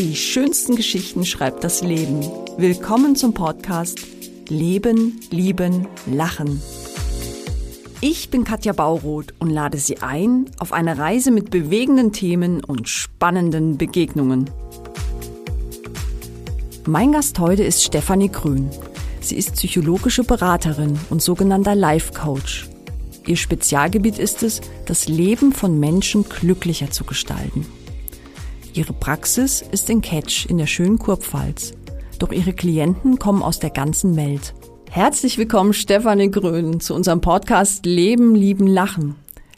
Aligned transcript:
Die 0.00 0.16
schönsten 0.16 0.76
Geschichten 0.76 1.26
schreibt 1.26 1.62
das 1.62 1.82
Leben. 1.82 2.22
Willkommen 2.56 3.16
zum 3.16 3.34
Podcast 3.34 4.00
Leben, 4.48 5.20
Lieben, 5.30 5.86
Lachen. 6.06 6.62
Ich 8.00 8.30
bin 8.30 8.44
Katja 8.44 8.72
Bauroth 8.72 9.34
und 9.40 9.50
lade 9.50 9.76
Sie 9.76 9.98
ein 9.98 10.46
auf 10.58 10.72
eine 10.72 10.96
Reise 10.96 11.30
mit 11.30 11.50
bewegenden 11.50 12.14
Themen 12.14 12.64
und 12.64 12.88
spannenden 12.88 13.76
Begegnungen. 13.76 14.48
Mein 16.86 17.12
Gast 17.12 17.38
heute 17.38 17.64
ist 17.64 17.84
Stefanie 17.84 18.30
Grün. 18.30 18.70
Sie 19.20 19.36
ist 19.36 19.56
psychologische 19.56 20.24
Beraterin 20.24 20.98
und 21.10 21.20
sogenannter 21.20 21.74
Life 21.74 22.14
Coach. 22.14 22.70
Ihr 23.26 23.36
Spezialgebiet 23.36 24.18
ist 24.18 24.42
es, 24.42 24.62
das 24.86 25.08
Leben 25.08 25.52
von 25.52 25.78
Menschen 25.78 26.26
glücklicher 26.26 26.90
zu 26.90 27.04
gestalten. 27.04 27.66
Ihre 28.74 28.92
Praxis 28.92 29.62
ist 29.62 29.90
in 29.90 30.00
Ketsch 30.00 30.46
in 30.46 30.58
der 30.58 30.66
schönen 30.66 30.98
Kurpfalz. 30.98 31.72
Doch 32.18 32.30
ihre 32.30 32.52
Klienten 32.52 33.18
kommen 33.18 33.42
aus 33.42 33.58
der 33.58 33.70
ganzen 33.70 34.16
Welt. 34.16 34.54
Herzlich 34.90 35.38
willkommen, 35.38 35.72
Stefanie 35.72 36.30
Grön, 36.30 36.80
zu 36.80 36.94
unserem 36.94 37.20
Podcast 37.20 37.84
Leben, 37.84 38.34
Lieben, 38.34 38.66
Lachen. 38.66 39.16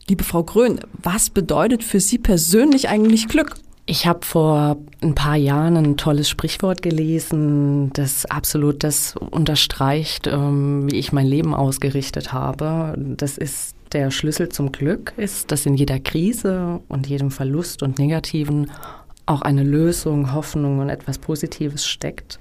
Liebe 0.09 0.25
Frau 0.25 0.43
Grön, 0.45 0.81
was 1.03 1.31
bedeutet 1.31 1.85
für 1.85 2.01
Sie 2.01 2.19
persönlich 2.19 2.89
eigentlich 2.89 3.29
Glück? 3.29 3.57
Ich 3.85 4.07
habe 4.07 4.25
vor 4.25 4.77
ein 5.03 5.15
paar 5.15 5.37
Jahren 5.37 5.77
ein 5.77 5.97
tolles 5.97 6.29
Sprichwort 6.29 6.83
gelesen, 6.83 7.93
das 7.93 8.27
absolut 8.27 8.85
das 8.85 9.17
unterstreicht, 9.17 10.29
ähm, 10.29 10.91
wie 10.91 10.99
ich 10.99 11.13
mein 11.13 11.27
Leben 11.27 11.55
ausgerichtet 11.55 12.33
habe. 12.33 12.95
Das 12.97 13.37
ist 13.39 13.75
der 13.93 14.11
Schlüssel 14.11 14.49
zum 14.49 14.73
Glück, 14.73 15.13
ist, 15.17 15.51
dass 15.51 15.67
in 15.67 15.75
jeder 15.75 15.99
Krise 15.99 16.81
und 16.89 17.09
jedem 17.09 17.31
Verlust 17.31 17.83
und 17.83 17.99
Negativen 17.99 18.71
auch 19.27 19.43
eine 19.43 19.63
Lösung, 19.63 20.33
Hoffnung 20.33 20.81
und 20.81 20.89
etwas 20.89 21.19
Positives 21.19 21.87
steckt. 21.87 22.39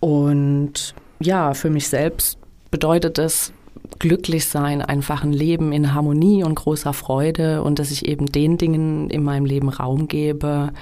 Und 0.00 0.94
ja, 1.20 1.54
für 1.54 1.70
mich 1.70 1.88
selbst 1.88 2.38
bedeutet 2.70 3.18
es 3.18 3.52
glücklich 3.98 4.46
sein, 4.46 4.82
einfach 4.82 5.24
ein 5.24 5.32
Leben 5.32 5.72
in 5.72 5.94
Harmonie 5.94 6.44
und 6.44 6.54
großer 6.54 6.92
Freude 6.92 7.62
und 7.62 7.78
dass 7.78 7.90
ich 7.90 8.06
eben 8.06 8.26
den 8.26 8.58
Dingen 8.58 9.10
in 9.10 9.24
meinem 9.24 9.44
Leben 9.44 9.68
Raum 9.68 10.08
gebe, 10.08 10.72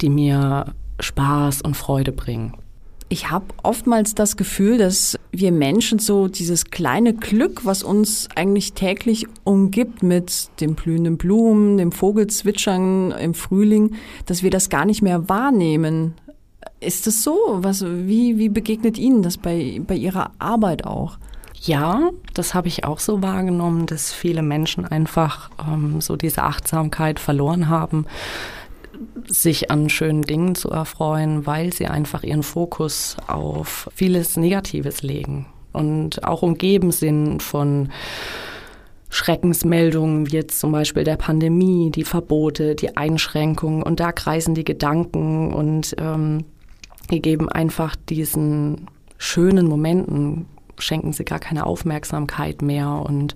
die 0.00 0.10
mir 0.10 0.74
Spaß 1.00 1.62
und 1.62 1.76
Freude 1.76 2.12
bringen. 2.12 2.54
Ich 3.10 3.30
habe 3.30 3.46
oftmals 3.62 4.14
das 4.14 4.36
Gefühl, 4.36 4.76
dass 4.76 5.18
wir 5.32 5.50
Menschen 5.50 5.98
so 5.98 6.28
dieses 6.28 6.66
kleine 6.66 7.14
Glück, 7.14 7.64
was 7.64 7.82
uns 7.82 8.28
eigentlich 8.34 8.74
täglich 8.74 9.26
umgibt 9.44 10.02
mit 10.02 10.50
den 10.60 10.74
blühenden 10.74 11.16
Blumen, 11.16 11.78
dem 11.78 11.90
Vogelzwitschern 11.90 13.12
im 13.12 13.32
Frühling, 13.32 13.94
dass 14.26 14.42
wir 14.42 14.50
das 14.50 14.68
gar 14.68 14.84
nicht 14.84 15.00
mehr 15.00 15.26
wahrnehmen. 15.26 16.14
Ist 16.80 17.06
das 17.06 17.22
so? 17.22 17.38
Was, 17.62 17.82
wie, 17.82 18.36
wie 18.36 18.50
begegnet 18.50 18.98
Ihnen 18.98 19.22
das 19.22 19.38
bei, 19.38 19.80
bei 19.86 19.94
Ihrer 19.94 20.32
Arbeit 20.38 20.84
auch? 20.84 21.16
Ja, 21.62 22.10
das 22.34 22.52
habe 22.52 22.68
ich 22.68 22.84
auch 22.84 22.98
so 22.98 23.22
wahrgenommen, 23.22 23.86
dass 23.86 24.12
viele 24.12 24.42
Menschen 24.42 24.84
einfach 24.84 25.50
ähm, 25.66 26.02
so 26.02 26.16
diese 26.16 26.42
Achtsamkeit 26.42 27.18
verloren 27.18 27.68
haben 27.68 28.04
sich 29.26 29.70
an 29.70 29.88
schönen 29.88 30.22
Dingen 30.22 30.54
zu 30.54 30.70
erfreuen, 30.70 31.46
weil 31.46 31.72
sie 31.72 31.86
einfach 31.86 32.22
ihren 32.22 32.42
Fokus 32.42 33.16
auf 33.26 33.88
vieles 33.94 34.36
Negatives 34.36 35.02
legen 35.02 35.46
und 35.72 36.24
auch 36.24 36.42
umgeben 36.42 36.90
sind 36.90 37.42
von 37.42 37.90
Schreckensmeldungen 39.10 40.26
wie 40.26 40.36
jetzt 40.36 40.60
zum 40.60 40.72
Beispiel 40.72 41.04
der 41.04 41.16
Pandemie, 41.16 41.90
die 41.90 42.04
Verbote, 42.04 42.74
die 42.74 42.96
Einschränkungen. 42.96 43.82
Und 43.82 44.00
da 44.00 44.12
kreisen 44.12 44.54
die 44.54 44.64
Gedanken 44.64 45.54
und 45.54 45.96
ähm, 45.98 46.44
die 47.10 47.22
geben 47.22 47.48
einfach 47.48 47.96
diesen 47.96 48.86
schönen 49.16 49.66
Momenten, 49.66 50.46
schenken 50.78 51.12
sie 51.12 51.24
gar 51.24 51.38
keine 51.38 51.66
Aufmerksamkeit 51.66 52.60
mehr 52.60 52.90
und 52.90 53.34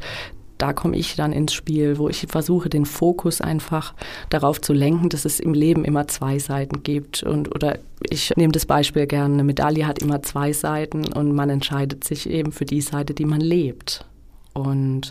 da 0.62 0.72
komme 0.72 0.96
ich 0.96 1.16
dann 1.16 1.32
ins 1.32 1.52
Spiel, 1.52 1.98
wo 1.98 2.08
ich 2.08 2.24
versuche, 2.28 2.68
den 2.68 2.86
Fokus 2.86 3.40
einfach 3.40 3.94
darauf 4.30 4.60
zu 4.60 4.72
lenken, 4.72 5.08
dass 5.08 5.24
es 5.24 5.40
im 5.40 5.54
Leben 5.54 5.84
immer 5.84 6.06
zwei 6.06 6.38
Seiten 6.38 6.84
gibt. 6.84 7.24
Und, 7.24 7.52
oder 7.52 7.80
ich 8.08 8.32
nehme 8.36 8.52
das 8.52 8.64
Beispiel 8.64 9.08
gerne, 9.08 9.34
eine 9.34 9.42
Medaille 9.42 9.88
hat 9.88 9.98
immer 9.98 10.22
zwei 10.22 10.52
Seiten 10.52 11.12
und 11.12 11.32
man 11.32 11.50
entscheidet 11.50 12.04
sich 12.04 12.30
eben 12.30 12.52
für 12.52 12.64
die 12.64 12.80
Seite, 12.80 13.12
die 13.12 13.24
man 13.24 13.40
lebt. 13.40 14.06
Und 14.52 15.10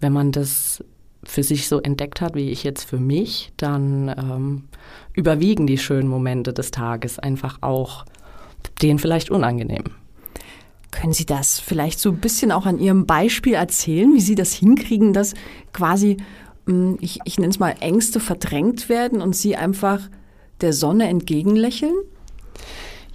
wenn 0.00 0.12
man 0.12 0.32
das 0.32 0.84
für 1.24 1.44
sich 1.44 1.66
so 1.66 1.80
entdeckt 1.80 2.20
hat, 2.20 2.34
wie 2.34 2.50
ich 2.50 2.62
jetzt 2.62 2.84
für 2.84 2.98
mich, 2.98 3.54
dann 3.56 4.08
ähm, 4.08 4.64
überwiegen 5.14 5.66
die 5.66 5.78
schönen 5.78 6.08
Momente 6.08 6.52
des 6.52 6.72
Tages 6.72 7.18
einfach 7.18 7.56
auch 7.62 8.04
denen 8.82 8.98
vielleicht 8.98 9.30
unangenehm. 9.30 9.84
Können 10.90 11.12
Sie 11.12 11.26
das 11.26 11.60
vielleicht 11.60 12.00
so 12.00 12.10
ein 12.10 12.20
bisschen 12.20 12.52
auch 12.52 12.66
an 12.66 12.78
Ihrem 12.78 13.06
Beispiel 13.06 13.54
erzählen, 13.54 14.12
wie 14.12 14.20
Sie 14.20 14.34
das 14.34 14.52
hinkriegen, 14.52 15.12
dass 15.12 15.34
quasi, 15.72 16.16
hm, 16.66 16.98
ich, 17.00 17.20
ich 17.24 17.38
nenne 17.38 17.50
es 17.50 17.58
mal, 17.58 17.74
Ängste 17.80 18.20
verdrängt 18.20 18.88
werden 18.88 19.20
und 19.20 19.36
Sie 19.36 19.56
einfach 19.56 20.00
der 20.60 20.72
Sonne 20.72 21.08
entgegenlächeln? 21.08 21.94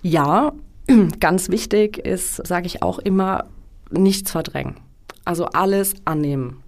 Ja, 0.01 0.53
ganz 1.19 1.49
wichtig 1.49 1.97
ist, 1.97 2.45
sage 2.47 2.67
ich 2.67 2.81
auch 2.81 2.99
immer, 2.99 3.45
nichts 3.91 4.31
verdrängen. 4.31 4.77
Also 5.25 5.45
alles 5.45 5.95
annehmen. 6.05 6.61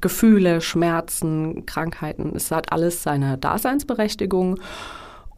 Gefühle, 0.00 0.60
Schmerzen, 0.60 1.66
Krankheiten, 1.66 2.32
es 2.34 2.50
hat 2.50 2.72
alles 2.72 3.02
seine 3.02 3.38
Daseinsberechtigung. 3.38 4.58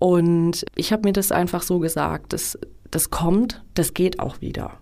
Und 0.01 0.65
ich 0.75 0.93
habe 0.93 1.03
mir 1.07 1.13
das 1.13 1.31
einfach 1.31 1.63
so 1.63 1.79
gesagt, 1.79 2.33
das, 2.33 2.59
das 2.91 3.11
kommt, 3.11 3.63
das 3.75 3.93
geht 3.95 4.19
auch 4.19 4.41
wieder. 4.41 4.73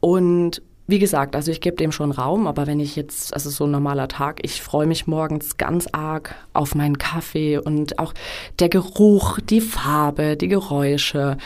Und 0.00 0.60
wie 0.88 0.98
gesagt, 0.98 1.36
also 1.36 1.52
ich 1.52 1.60
gebe 1.60 1.76
dem 1.76 1.92
schon 1.92 2.10
Raum, 2.10 2.48
aber 2.48 2.66
wenn 2.66 2.80
ich 2.80 2.96
jetzt, 2.96 3.32
also 3.32 3.48
so 3.48 3.64
ein 3.64 3.70
normaler 3.70 4.08
Tag, 4.08 4.40
ich 4.42 4.60
freue 4.60 4.88
mich 4.88 5.06
morgens 5.06 5.56
ganz 5.56 5.86
arg 5.92 6.34
auf 6.52 6.74
meinen 6.74 6.98
Kaffee 6.98 7.58
und 7.58 8.00
auch 8.00 8.12
der 8.58 8.68
Geruch, 8.68 9.38
die 9.38 9.60
Farbe, 9.60 10.36
die 10.36 10.48
Geräusche, 10.48 11.36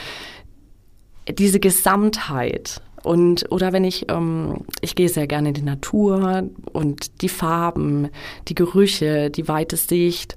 diese 1.28 1.60
Gesamtheit. 1.60 2.80
Und 3.02 3.52
oder 3.52 3.74
wenn 3.74 3.84
ich, 3.84 4.10
ähm, 4.10 4.64
ich 4.80 4.94
gehe 4.94 5.10
sehr 5.10 5.26
gerne 5.26 5.48
in 5.48 5.54
die 5.54 5.62
Natur 5.62 6.44
und 6.72 7.20
die 7.20 7.28
Farben, 7.28 8.08
die 8.48 8.54
Gerüche, 8.54 9.28
die 9.28 9.46
weite 9.46 9.76
Sicht 9.76 10.36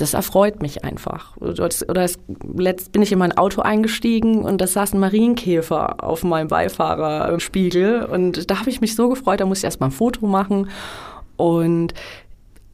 das 0.00 0.14
erfreut 0.14 0.62
mich 0.62 0.84
einfach. 0.84 1.36
Oder, 1.36 1.68
letzt 2.56 2.92
bin 2.92 3.02
ich 3.02 3.12
in 3.12 3.18
mein 3.18 3.36
Auto 3.36 3.60
eingestiegen 3.60 4.44
und 4.44 4.60
da 4.60 4.66
saß 4.66 4.94
ein 4.94 5.00
Marienkäfer 5.00 6.02
auf 6.02 6.24
meinem 6.24 6.48
Beifahrerspiegel 6.48 8.04
und 8.04 8.50
da 8.50 8.60
habe 8.60 8.70
ich 8.70 8.80
mich 8.80 8.94
so 8.96 9.08
gefreut, 9.08 9.40
da 9.40 9.46
musste 9.46 9.62
ich 9.62 9.64
erst 9.64 9.80
mal 9.80 9.86
ein 9.86 9.92
Foto 9.92 10.26
machen 10.26 10.70
und 11.36 11.92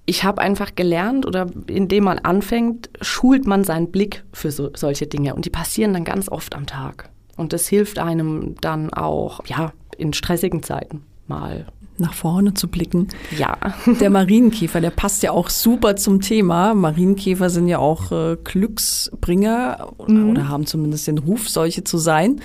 ich 0.08 0.22
habe 0.22 0.40
einfach 0.40 0.76
gelernt 0.76 1.26
oder 1.26 1.46
indem 1.66 2.04
man 2.04 2.20
anfängt, 2.20 2.90
schult 3.00 3.46
man 3.46 3.64
seinen 3.64 3.90
Blick 3.90 4.24
für 4.32 4.52
so, 4.52 4.70
solche 4.74 5.08
Dinge 5.08 5.34
und 5.34 5.44
die 5.44 5.50
passieren 5.50 5.92
dann 5.92 6.04
ganz 6.04 6.28
oft 6.28 6.54
am 6.54 6.66
Tag 6.66 7.10
und 7.36 7.52
das 7.52 7.66
hilft 7.66 7.98
einem 7.98 8.54
dann 8.60 8.92
auch 8.92 9.40
ja 9.46 9.72
in 9.98 10.12
stressigen 10.12 10.62
Zeiten 10.62 11.02
mal 11.26 11.66
nach 11.98 12.14
vorne 12.14 12.54
zu 12.54 12.68
blicken. 12.68 13.08
Ja. 13.36 13.56
Der 14.00 14.10
Marienkäfer, 14.10 14.80
der 14.80 14.90
passt 14.90 15.22
ja 15.22 15.30
auch 15.32 15.50
super 15.50 15.96
zum 15.96 16.20
Thema. 16.20 16.74
Marienkäfer 16.74 17.50
sind 17.50 17.68
ja 17.68 17.78
auch 17.78 18.12
äh, 18.12 18.36
Glücksbringer 18.42 19.88
mhm. 20.06 20.30
oder 20.30 20.48
haben 20.48 20.66
zumindest 20.66 21.06
den 21.06 21.18
Ruf, 21.18 21.48
solche 21.48 21.84
zu 21.84 21.98
sein. 21.98 22.40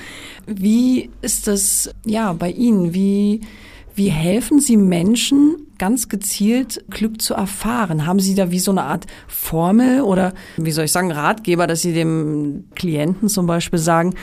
Wie 0.46 1.10
ist 1.22 1.48
das 1.48 1.94
ja 2.06 2.34
bei 2.34 2.52
Ihnen? 2.52 2.94
Wie, 2.94 3.42
wie 3.96 4.10
helfen 4.10 4.60
Sie 4.60 4.78
Menschen 4.78 5.56
ganz 5.78 6.10
gezielt 6.10 6.84
Glück 6.90 7.22
zu 7.22 7.34
erfahren? 7.34 8.06
Haben 8.06 8.20
Sie 8.20 8.36
da 8.36 8.52
wie 8.52 8.60
so 8.60 8.72
eine 8.72 8.84
Art 8.84 9.08
Formel 9.28 10.02
oder 10.02 10.34
wie 10.58 10.72
soll 10.72 10.86
ich 10.86 10.92
sagen, 10.92 11.12
Ratgeber, 11.12 11.68
dass 11.68 11.82
Sie 11.82 11.94
dem 11.94 12.66
Klienten 12.76 13.30
zum 13.30 13.48
Beispiel 13.48 13.80
sagen, 13.80 14.14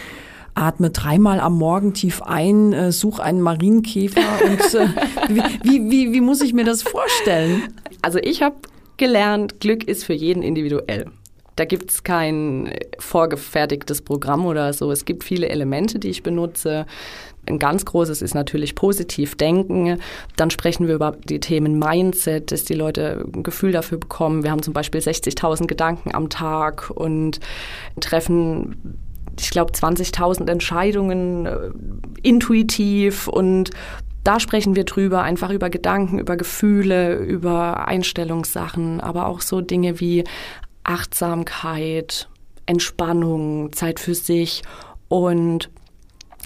atme 0.59 0.91
dreimal 0.91 1.41
am 1.41 1.57
Morgen 1.57 1.95
tief 1.95 2.23
ein, 2.23 2.73
äh, 2.73 2.93
such 2.93 3.21
einen 3.21 3.41
Marienkäfer 3.41 4.21
und 4.45 4.75
äh, 4.75 4.89
wie, 5.63 5.91
wie, 5.91 6.13
wie 6.13 6.21
muss 6.21 6.41
ich 6.41 6.53
mir 6.53 6.65
das 6.65 6.83
vorstellen? 6.83 7.63
Also 8.03 8.19
ich 8.19 8.43
habe 8.43 8.57
gelernt, 8.97 9.61
Glück 9.61 9.85
ist 9.85 10.05
für 10.05 10.15
jeden 10.15 10.43
individuell. 10.43 11.07
Da 11.57 11.65
gibt 11.65 11.91
es 11.91 12.05
kein 12.05 12.73
vorgefertigtes 13.01 14.03
Programm 14.03 14.47
oder 14.47 14.73
so. 14.73 14.93
Es 14.93 15.05
gibt 15.05 15.25
viele 15.25 15.49
Elemente, 15.49 15.99
die 15.99 16.09
ich 16.09 16.23
benutze. 16.23 16.87
Ein 17.47 17.59
ganz 17.59 17.85
großes 17.85 18.23
ist 18.23 18.35
natürlich 18.35 18.77
positiv 18.77 19.35
denken. 19.35 19.99
Dann 20.37 20.51
sprechen 20.51 20.87
wir 20.87 20.95
über 20.95 21.17
die 21.25 21.41
Themen 21.41 21.79
Mindset, 21.79 22.53
dass 22.53 22.65
die 22.65 22.75
Leute 22.75 23.25
ein 23.35 23.43
Gefühl 23.43 23.73
dafür 23.73 23.99
bekommen. 23.99 24.45
Wir 24.45 24.53
haben 24.53 24.63
zum 24.63 24.73
Beispiel 24.73 25.01
60.000 25.01 25.67
Gedanken 25.67 26.15
am 26.15 26.29
Tag 26.29 26.91
und 26.95 27.41
treffen 27.99 29.01
ich 29.41 29.51
glaube, 29.51 29.73
20.000 29.73 30.51
Entscheidungen 30.51 31.47
äh, 31.47 31.71
intuitiv 32.23 33.29
und 33.29 33.71
da 34.25 34.41
sprechen 34.41 34.77
wir 34.77 34.85
drüber, 34.85 35.23
einfach 35.23 35.51
über 35.51 35.71
Gedanken, 35.71 36.19
über 36.19 36.37
Gefühle, 36.37 37.17
über 37.17 37.89
Einstellungssachen, 37.89 39.01
aber 39.01 39.27
auch 39.27 39.41
so 39.41 39.61
Dinge 39.61 40.01
wie 40.01 40.25
Achtsamkeit, 40.85 42.29
Entspannung, 42.67 43.73
Zeit 43.73 44.01
für 44.01 44.15
sich 44.15 44.63
und 45.09 45.71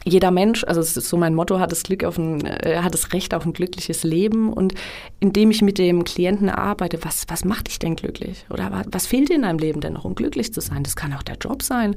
jeder 0.05 0.31
Mensch, 0.31 0.65
also 0.65 0.81
es 0.81 0.97
ist 0.97 1.09
so 1.09 1.17
mein 1.17 1.35
Motto, 1.35 1.59
hat 1.59 1.73
das 1.73 1.83
Glück 1.83 2.05
auf 2.05 2.19
ein, 2.19 2.45
äh, 2.45 2.81
hat 2.83 2.95
das 2.95 3.13
Recht 3.13 3.35
auf 3.35 3.47
ein 3.47 3.53
glückliches 3.53 4.05
Leben. 4.05 4.53
Und 4.53 4.75
indem 5.21 5.51
ich 5.51 5.63
mit 5.63 5.79
dem 5.79 6.05
Klienten 6.05 6.49
arbeite, 6.49 7.05
was, 7.05 7.25
was 7.29 7.45
macht 7.45 7.69
dich 7.69 7.79
denn 7.79 7.97
glücklich? 7.97 8.45
Oder 8.51 8.71
was, 8.73 8.87
was 8.91 9.07
fehlt 9.07 9.29
dir 9.29 9.37
in 9.37 9.43
deinem 9.43 9.59
Leben 9.59 9.81
denn 9.81 9.93
noch, 9.93 10.05
um 10.05 10.15
glücklich 10.15 10.53
zu 10.53 10.61
sein? 10.61 10.83
Das 10.83 10.97
kann 10.97 11.13
auch 11.13 11.23
der 11.23 11.37
Job 11.37 11.63
sein. 11.63 11.97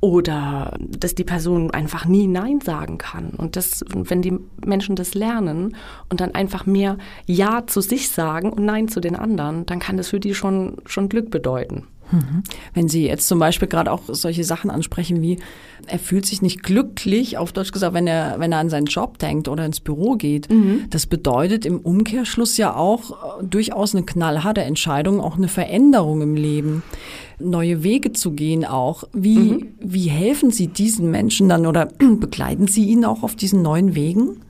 Oder 0.00 0.76
dass 0.80 1.14
die 1.14 1.24
Person 1.24 1.70
einfach 1.70 2.04
nie 2.04 2.26
Nein 2.26 2.60
sagen 2.60 2.98
kann. 2.98 3.30
Und 3.30 3.56
das, 3.56 3.84
wenn 3.94 4.22
die 4.22 4.38
Menschen 4.64 4.96
das 4.96 5.14
lernen 5.14 5.76
und 6.10 6.20
dann 6.20 6.34
einfach 6.34 6.66
mehr 6.66 6.98
Ja 7.26 7.66
zu 7.66 7.80
sich 7.80 8.10
sagen 8.10 8.52
und 8.52 8.64
Nein 8.64 8.88
zu 8.88 9.00
den 9.00 9.16
anderen, 9.16 9.66
dann 9.66 9.78
kann 9.78 9.96
das 9.96 10.08
für 10.08 10.20
die 10.20 10.34
schon, 10.34 10.76
schon 10.86 11.08
Glück 11.08 11.30
bedeuten. 11.30 11.86
Wenn 12.74 12.88
Sie 12.88 13.06
jetzt 13.06 13.28
zum 13.28 13.38
Beispiel 13.38 13.68
gerade 13.68 13.90
auch 13.90 14.02
solche 14.08 14.44
Sachen 14.44 14.70
ansprechen 14.70 15.22
wie, 15.22 15.38
er 15.86 15.98
fühlt 15.98 16.26
sich 16.26 16.42
nicht 16.42 16.62
glücklich, 16.62 17.38
auf 17.38 17.52
Deutsch 17.52 17.72
gesagt, 17.72 17.94
wenn 17.94 18.06
er, 18.06 18.36
wenn 18.38 18.52
er 18.52 18.58
an 18.58 18.70
seinen 18.70 18.86
Job 18.86 19.18
denkt 19.18 19.48
oder 19.48 19.64
ins 19.64 19.80
Büro 19.80 20.14
geht, 20.14 20.50
mhm. 20.50 20.84
das 20.90 21.06
bedeutet 21.06 21.66
im 21.66 21.78
Umkehrschluss 21.78 22.56
ja 22.56 22.74
auch 22.74 23.40
äh, 23.40 23.44
durchaus 23.44 23.94
eine 23.94 24.04
knallharte 24.04 24.62
Entscheidung, 24.62 25.20
auch 25.20 25.36
eine 25.36 25.48
Veränderung 25.48 26.22
im 26.22 26.34
Leben, 26.34 26.82
neue 27.38 27.82
Wege 27.82 28.12
zu 28.12 28.32
gehen 28.32 28.64
auch. 28.64 29.04
Wie, 29.12 29.38
mhm. 29.38 29.74
wie 29.80 30.08
helfen 30.08 30.50
Sie 30.50 30.68
diesen 30.68 31.10
Menschen 31.10 31.48
dann 31.48 31.66
oder 31.66 31.86
begleiten 31.98 32.66
Sie 32.66 32.86
ihn 32.86 33.04
auch 33.04 33.22
auf 33.22 33.36
diesen 33.36 33.62
neuen 33.62 33.94
Wegen? 33.94 34.40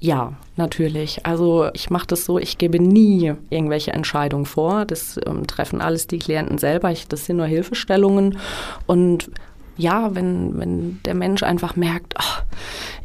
Ja, 0.00 0.34
natürlich. 0.56 1.26
Also 1.26 1.68
ich 1.72 1.90
mache 1.90 2.06
das 2.06 2.24
so, 2.24 2.38
ich 2.38 2.58
gebe 2.58 2.78
nie 2.78 3.34
irgendwelche 3.50 3.92
Entscheidungen 3.92 4.46
vor. 4.46 4.84
Das 4.84 5.18
ähm, 5.26 5.46
treffen 5.46 5.80
alles 5.80 6.06
die 6.06 6.18
Klienten 6.18 6.58
selber. 6.58 6.90
Ich, 6.90 7.08
das 7.08 7.26
sind 7.26 7.36
nur 7.36 7.46
Hilfestellungen. 7.46 8.38
Und 8.86 9.30
ja, 9.76 10.14
wenn, 10.14 10.58
wenn 10.58 11.00
der 11.04 11.14
Mensch 11.14 11.42
einfach 11.42 11.76
merkt, 11.76 12.14
oh, 12.18 12.42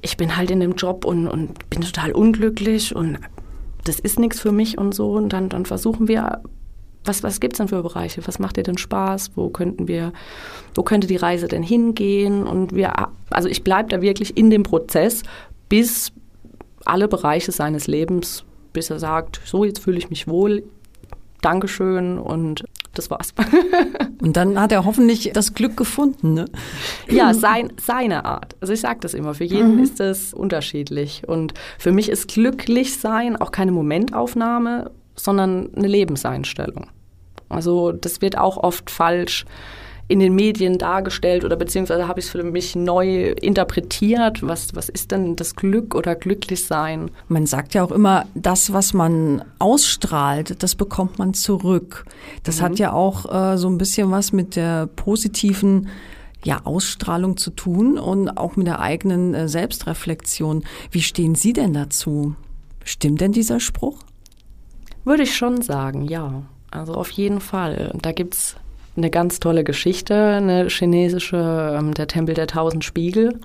ich 0.01 0.18
bin 0.18 0.38
halt 0.38 0.51
in 0.51 0.60
dem 0.60 0.75
Job 0.75 1.06
und, 1.06 1.28
und 1.28 1.69
bin 1.69 1.81
total 1.81 2.12
unglücklich 2.12 2.96
und 2.96 3.18
das 3.86 4.00
ist 4.00 4.19
nichts 4.19 4.40
für 4.40 4.51
mich 4.51 4.78
und 4.78 4.94
so, 4.94 5.13
und 5.13 5.34
dann, 5.34 5.50
dann 5.50 5.66
versuchen 5.66 6.07
wir, 6.07 6.44
was, 7.06 7.24
was 7.24 7.40
gibt 7.40 7.54
es 7.54 7.57
denn 7.57 7.69
für 7.69 7.81
Bereiche? 7.81 8.22
Was 8.28 8.40
macht 8.40 8.57
dir 8.57 8.63
denn 8.63 8.78
Spaß? 8.78 9.31
Wo 9.36 9.50
könnten 9.50 9.88
wir, 9.88 10.12
wo 10.75 10.84
könnte 10.84 11.07
die 11.07 11.16
Reise 11.16 11.48
denn 11.48 11.63
hingehen? 11.63 12.46
Und 12.46 12.75
wir, 12.75 12.94
also 13.30 13.48
ich 13.48 13.63
bleibe 13.63 13.90
da 13.90 14.01
wirklich 14.01 14.38
in 14.38 14.50
dem 14.50 14.63
Prozess, 14.63 15.24
bis 15.69 16.12
alle 16.85 17.07
Bereiche 17.07 17.51
seines 17.51 17.87
Lebens, 17.87 18.43
bis 18.73 18.89
er 18.89 18.99
sagt, 18.99 19.41
so 19.45 19.63
jetzt 19.63 19.79
fühle 19.79 19.97
ich 19.97 20.09
mich 20.09 20.27
wohl, 20.27 20.63
Dankeschön 21.41 22.17
und 22.19 22.65
das 22.93 23.09
war's. 23.09 23.33
und 24.21 24.35
dann 24.35 24.59
hat 24.59 24.71
er 24.71 24.83
hoffentlich 24.83 25.31
das 25.33 25.53
Glück 25.53 25.77
gefunden, 25.77 26.33
ne? 26.33 26.45
Ja, 27.09 27.33
sein, 27.33 27.71
seine 27.81 28.25
Art. 28.25 28.55
Also 28.59 28.73
ich 28.73 28.81
sage 28.81 28.99
das 29.01 29.13
immer, 29.13 29.33
für 29.33 29.45
jeden 29.45 29.77
mhm. 29.77 29.83
ist 29.83 29.99
das 29.99 30.33
unterschiedlich. 30.33 31.23
Und 31.27 31.53
für 31.77 31.91
mich 31.91 32.09
ist 32.09 32.27
glücklich 32.27 32.97
sein 32.97 33.37
auch 33.37 33.51
keine 33.51 33.71
Momentaufnahme, 33.71 34.91
sondern 35.15 35.73
eine 35.75 35.87
Lebenseinstellung. 35.87 36.87
Also 37.47 37.91
das 37.91 38.21
wird 38.21 38.37
auch 38.37 38.57
oft 38.57 38.89
falsch 38.89 39.45
in 40.09 40.19
den 40.19 40.33
Medien 40.33 40.79
dargestellt 40.79 41.45
oder 41.45 41.56
beziehungsweise 41.56 42.07
habe 42.07 42.19
ich 42.19 42.25
es 42.25 42.31
für 42.31 42.44
mich 42.44 42.75
neu 42.75 43.29
interpretiert. 43.29 44.45
Was, 44.45 44.75
was 44.75 44.89
ist 44.89 45.11
denn 45.11 45.35
das 45.35 45.56
Glück 45.56 45.94
oder 45.94 46.15
Glücklichsein? 46.15 47.11
Man 47.27 47.45
sagt 47.45 47.75
ja 47.75 47.83
auch 47.83 47.91
immer, 47.91 48.25
das, 48.33 48.73
was 48.73 48.94
man 48.94 49.45
ausstrahlt, 49.59 50.63
das 50.63 50.73
bekommt 50.73 51.19
man 51.19 51.35
zurück. 51.35 52.06
Das 52.44 52.59
mhm. 52.59 52.63
hat 52.63 52.79
ja 52.79 52.91
auch 52.91 53.31
äh, 53.31 53.57
so 53.57 53.69
ein 53.69 53.77
bisschen 53.77 54.09
was 54.09 54.33
mit 54.33 54.56
der 54.56 54.88
positiven 54.88 55.89
ja, 56.44 56.62
Ausstrahlung 56.63 57.38
zu 57.38 57.51
tun 57.51 58.00
und 58.00 58.29
auch 58.29 58.55
mit 58.55 58.65
der 58.65 58.79
eigenen 58.79 59.35
äh, 59.35 59.47
Selbstreflexion. 59.47 60.63
Wie 60.89 61.01
stehen 61.01 61.35
Sie 61.35 61.53
denn 61.53 61.73
dazu? 61.73 62.33
Stimmt 62.83 63.21
denn 63.21 63.31
dieser 63.31 63.59
Spruch? 63.59 64.00
Würde 65.05 65.21
ich 65.21 65.38
schon 65.38 65.62
sagen, 65.62 66.05
ja. 66.05 66.41
Also 66.71 66.95
auf 66.95 67.12
jeden 67.12 67.41
Fall. 67.41 67.94
Da 68.01 68.12
gibt 68.12 68.33
es 68.33 68.55
eine 69.00 69.10
ganz 69.10 69.40
tolle 69.40 69.63
Geschichte, 69.63 70.16
eine 70.16 70.68
chinesische, 70.68 71.75
ähm, 71.78 71.94
der 71.94 72.07
Tempel 72.07 72.36
der 72.36 72.48
tausend 72.48 72.84
Spiegel. 72.84 73.40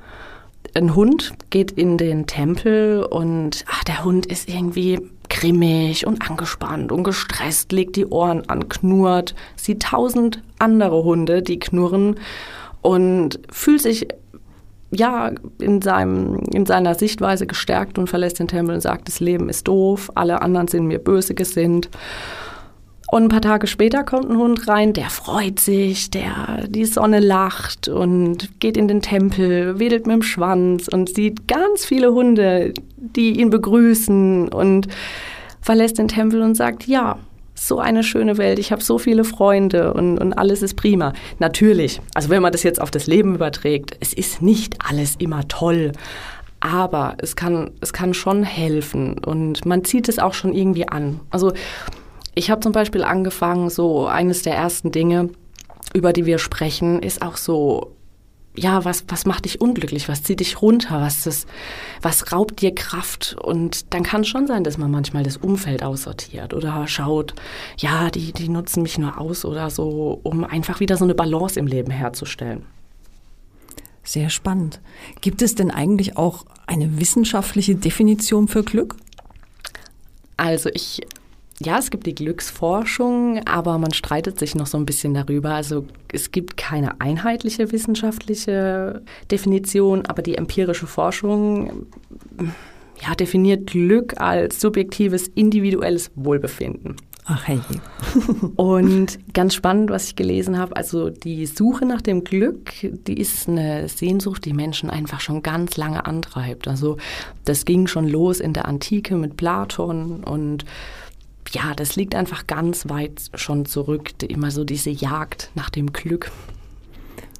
Ein 0.74 0.94
Hund 0.94 1.32
geht 1.50 1.70
in 1.72 1.98
den 1.98 2.26
Tempel 2.26 3.04
und 3.04 3.64
ach, 3.70 3.84
der 3.84 4.04
Hund 4.04 4.26
ist 4.26 4.48
irgendwie 4.48 5.00
grimmig 5.28 6.06
und 6.06 6.28
angespannt 6.28 6.92
und 6.92 7.04
gestresst, 7.04 7.72
legt 7.72 7.96
die 7.96 8.06
Ohren 8.06 8.48
an, 8.48 8.68
knurrt, 8.68 9.34
sieht 9.56 9.82
tausend 9.82 10.42
andere 10.58 11.04
Hunde, 11.04 11.42
die 11.42 11.58
knurren 11.58 12.16
und 12.82 13.40
fühlt 13.50 13.82
sich 13.82 14.08
ja 14.90 15.32
in, 15.58 15.82
seinem, 15.82 16.40
in 16.52 16.66
seiner 16.66 16.94
Sichtweise 16.94 17.46
gestärkt 17.46 17.98
und 17.98 18.08
verlässt 18.08 18.38
den 18.38 18.48
Tempel 18.48 18.74
und 18.74 18.80
sagt, 18.80 19.08
das 19.08 19.20
Leben 19.20 19.48
ist 19.48 19.68
doof, 19.68 20.10
alle 20.14 20.42
anderen 20.42 20.68
sind 20.68 20.86
mir 20.86 20.98
böse 20.98 21.34
gesinnt. 21.34 21.88
Und 23.10 23.24
ein 23.24 23.28
paar 23.28 23.42
Tage 23.42 23.66
später 23.66 24.02
kommt 24.02 24.30
ein 24.30 24.38
Hund 24.38 24.66
rein, 24.66 24.92
der 24.92 25.10
freut 25.10 25.60
sich, 25.60 26.10
der 26.10 26.64
die 26.68 26.84
Sonne 26.84 27.20
lacht 27.20 27.88
und 27.88 28.60
geht 28.60 28.76
in 28.76 28.88
den 28.88 29.02
Tempel, 29.02 29.78
wedelt 29.78 30.06
mit 30.06 30.14
dem 30.14 30.22
Schwanz 30.22 30.88
und 30.88 31.14
sieht 31.14 31.46
ganz 31.46 31.84
viele 31.84 32.12
Hunde, 32.12 32.72
die 32.96 33.40
ihn 33.40 33.50
begrüßen 33.50 34.48
und 34.48 34.88
verlässt 35.60 35.98
den 35.98 36.08
Tempel 36.08 36.42
und 36.42 36.54
sagt, 36.54 36.86
ja, 36.86 37.18
so 37.54 37.78
eine 37.78 38.02
schöne 38.02 38.36
Welt, 38.36 38.58
ich 38.58 38.72
habe 38.72 38.82
so 38.82 38.98
viele 38.98 39.24
Freunde 39.24 39.94
und, 39.94 40.18
und 40.18 40.32
alles 40.32 40.62
ist 40.62 40.74
prima. 40.74 41.12
Natürlich, 41.38 42.00
also 42.14 42.28
wenn 42.28 42.42
man 42.42 42.52
das 42.52 42.62
jetzt 42.62 42.80
auf 42.80 42.90
das 42.90 43.06
Leben 43.06 43.36
überträgt, 43.36 43.96
es 44.00 44.12
ist 44.12 44.42
nicht 44.42 44.76
alles 44.86 45.14
immer 45.16 45.46
toll, 45.46 45.92
aber 46.60 47.16
es 47.18 47.36
kann, 47.36 47.70
es 47.80 47.92
kann 47.92 48.14
schon 48.14 48.42
helfen 48.42 49.18
und 49.18 49.66
man 49.66 49.84
zieht 49.84 50.08
es 50.08 50.18
auch 50.18 50.34
schon 50.34 50.52
irgendwie 50.52 50.88
an. 50.88 51.20
Also 51.30 51.52
ich 52.34 52.50
habe 52.50 52.60
zum 52.60 52.72
Beispiel 52.72 53.04
angefangen, 53.04 53.70
so 53.70 54.06
eines 54.06 54.42
der 54.42 54.54
ersten 54.54 54.90
Dinge, 54.90 55.30
über 55.92 56.12
die 56.12 56.26
wir 56.26 56.38
sprechen, 56.38 57.02
ist 57.02 57.22
auch 57.22 57.36
so, 57.36 57.94
ja, 58.56 58.84
was, 58.84 59.04
was 59.08 59.26
macht 59.26 59.46
dich 59.46 59.60
unglücklich? 59.60 60.08
Was 60.08 60.22
zieht 60.22 60.40
dich 60.40 60.62
runter? 60.62 61.00
Was, 61.00 61.24
das, 61.24 61.46
was 62.02 62.32
raubt 62.32 62.60
dir 62.60 62.74
Kraft? 62.74 63.36
Und 63.42 63.92
dann 63.92 64.04
kann 64.04 64.20
es 64.20 64.28
schon 64.28 64.46
sein, 64.46 64.62
dass 64.62 64.78
man 64.78 64.90
manchmal 64.90 65.24
das 65.24 65.36
Umfeld 65.36 65.82
aussortiert 65.82 66.54
oder 66.54 66.86
schaut, 66.86 67.34
ja, 67.76 68.10
die, 68.10 68.32
die 68.32 68.48
nutzen 68.48 68.82
mich 68.82 68.96
nur 68.96 69.20
aus 69.20 69.44
oder 69.44 69.70
so, 69.70 70.20
um 70.22 70.44
einfach 70.44 70.78
wieder 70.80 70.96
so 70.96 71.04
eine 71.04 71.14
Balance 71.14 71.58
im 71.58 71.66
Leben 71.66 71.90
herzustellen. 71.90 72.64
Sehr 74.04 74.30
spannend. 74.30 74.80
Gibt 75.20 75.42
es 75.42 75.54
denn 75.54 75.70
eigentlich 75.70 76.16
auch 76.16 76.44
eine 76.66 77.00
wissenschaftliche 77.00 77.74
Definition 77.74 78.48
für 78.48 78.62
Glück? 78.62 78.96
Also 80.36 80.68
ich 80.74 81.00
ja, 81.60 81.78
es 81.78 81.90
gibt 81.90 82.06
die 82.06 82.14
Glücksforschung, 82.14 83.40
aber 83.46 83.78
man 83.78 83.92
streitet 83.92 84.38
sich 84.38 84.54
noch 84.54 84.66
so 84.66 84.76
ein 84.76 84.86
bisschen 84.86 85.14
darüber. 85.14 85.54
Also 85.54 85.86
es 86.12 86.32
gibt 86.32 86.56
keine 86.56 87.00
einheitliche 87.00 87.70
wissenschaftliche 87.70 89.02
Definition, 89.30 90.04
aber 90.06 90.22
die 90.22 90.34
empirische 90.34 90.86
Forschung 90.86 91.86
ja, 93.02 93.14
definiert 93.14 93.68
Glück 93.68 94.20
als 94.20 94.60
subjektives, 94.60 95.28
individuelles 95.28 96.10
Wohlbefinden. 96.16 96.96
Ach 97.26 97.46
hey. 97.46 97.60
und 98.56 99.18
ganz 99.32 99.54
spannend, 99.54 99.90
was 99.90 100.08
ich 100.08 100.16
gelesen 100.16 100.58
habe, 100.58 100.76
also 100.76 101.08
die 101.08 101.46
Suche 101.46 101.86
nach 101.86 102.02
dem 102.02 102.24
Glück, 102.24 102.72
die 102.82 103.18
ist 103.18 103.48
eine 103.48 103.88
Sehnsucht, 103.88 104.44
die 104.44 104.52
Menschen 104.52 104.90
einfach 104.90 105.20
schon 105.20 105.42
ganz 105.42 105.76
lange 105.76 106.04
antreibt. 106.04 106.68
Also 106.68 106.98
das 107.44 107.64
ging 107.64 107.86
schon 107.86 108.08
los 108.08 108.40
in 108.40 108.52
der 108.52 108.66
Antike 108.66 109.16
mit 109.16 109.36
Platon 109.36 110.22
und 110.24 110.64
ja, 111.54 111.74
das 111.74 111.96
liegt 111.96 112.14
einfach 112.14 112.46
ganz 112.46 112.88
weit 112.88 113.30
schon 113.34 113.64
zurück, 113.64 114.10
immer 114.22 114.50
so 114.50 114.64
diese 114.64 114.90
Jagd 114.90 115.50
nach 115.54 115.70
dem 115.70 115.92
Glück. 115.92 116.30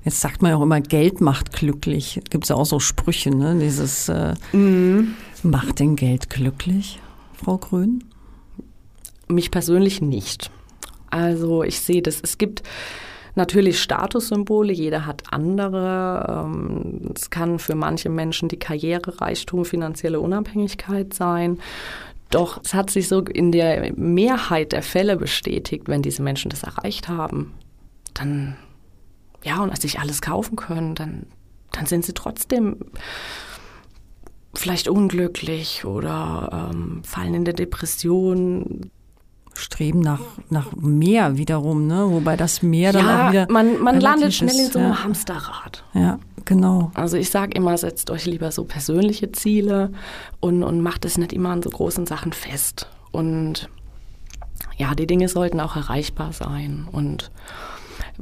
Jetzt 0.05 0.21
sagt 0.21 0.43
man 0.43 0.51
ja 0.51 0.59
auch 0.59 0.63
immer, 0.63 0.81
Geld 0.81 1.21
macht 1.21 1.53
glücklich. 1.53 2.21
Gibt 2.31 2.45
es 2.45 2.51
ja 2.51 2.57
auch 2.57 2.67
so 2.67 2.79
Sprüche, 2.79 3.31
ne? 3.31 3.59
Dieses 3.59 4.09
äh, 4.11 4.35
mm. 4.53 5.15
macht 5.43 5.81
denn 5.81 5.97
Geld 5.97 6.29
glücklich, 6.29 7.01
Frau 7.33 7.57
Grün? 7.57 8.05
Mich 9.29 9.51
persönlich 9.51 10.03
nicht. 10.03 10.51
Also 11.09 11.63
ich 11.63 11.81
sehe 11.81 12.03
das, 12.03 12.21
es 12.23 12.37
gibt 12.37 12.63
natürlich 13.35 13.81
Statussymbole, 13.81 14.73
jeder 14.73 15.07
hat 15.07 15.23
andere. 15.31 16.45
Ähm, 16.47 17.13
es 17.15 17.31
kann 17.31 17.59
für 17.59 17.75
manche 17.75 18.11
Menschen 18.11 18.49
die 18.49 18.59
Karriere, 18.59 19.21
Reichtum, 19.21 19.65
finanzielle 19.65 20.21
Unabhängigkeit 20.21 21.15
sein. 21.15 21.59
Doch 22.35 22.61
es 22.65 22.75
hat 22.75 22.91
sich 22.91 23.07
so 23.07 23.21
in 23.21 23.53
der 23.53 23.93
Mehrheit 23.95 24.73
der 24.73 24.83
Fälle 24.83 25.17
bestätigt, 25.17 25.85
wenn 25.87 26.03
diese 26.03 26.21
Menschen 26.21 26.51
das 26.51 26.65
erreicht 26.65 27.09
haben, 27.09 27.55
dann, 28.13 28.57
ja, 29.45 29.63
und 29.63 29.71
als 29.71 29.83
sich 29.83 30.01
alles 30.01 30.21
kaufen 30.21 30.57
können, 30.57 30.97
dann, 30.97 31.27
dann 31.71 31.87
sind 31.87 32.05
sie 32.05 32.13
trotzdem 32.13 32.77
vielleicht 34.53 34.89
unglücklich 34.89 35.85
oder 35.85 36.71
ähm, 36.73 37.03
fallen 37.05 37.35
in 37.35 37.45
der 37.45 37.55
Depression. 37.55 38.91
Streben 39.57 40.01
nach, 40.01 40.19
nach 40.51 40.73
mehr 40.75 41.37
wiederum, 41.37 41.87
ne? 41.87 42.05
Wobei 42.09 42.37
das 42.37 42.63
Mehr 42.63 42.93
dann 42.93 43.07
ja, 43.07 43.27
auch 43.27 43.31
wieder. 43.31 43.47
Man, 43.49 43.81
man 43.81 44.01
landet 44.01 44.35
schnell 44.35 44.57
in 44.57 44.61
ist, 44.63 44.73
so 44.73 44.81
einem 44.81 44.89
ja. 44.89 45.05
Hamsterrad. 45.05 45.85
Ja, 45.95 46.19
genau. 46.45 46.91
Also 46.95 47.17
ich 47.17 47.31
sage 47.31 47.57
immer, 47.57 47.77
setzt 47.77 48.11
euch 48.11 48.27
lieber 48.27 48.53
so 48.53 48.65
persönliche 48.65 49.33
Ziele 49.33 49.93
und, 50.41 50.63
und 50.63 50.81
macht 50.81 51.05
es 51.05 51.19
nicht 51.19 51.33
immer 51.33 51.51
an 51.51 51.63
so 51.63 51.71
großen 51.71 52.07
Sachen 52.07 52.33
fest. 52.33 52.89
Und 53.13 53.69
ja, 54.77 54.95
die 54.95 55.07
Dinge 55.07 55.29
sollten 55.29 55.61
auch 55.61 55.77
erreichbar 55.77 56.33
sein. 56.33 56.87
Und 56.91 57.31